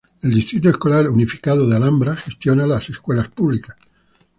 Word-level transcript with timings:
El 0.23 0.33
Distrito 0.33 0.67
Escolar 0.67 1.07
Unificado 1.07 1.69
de 1.69 1.75
Alhambra 1.75 2.15
gestiona 2.15 2.65
las 2.65 2.89
escuelas 2.89 3.27
públicas. 3.27 3.75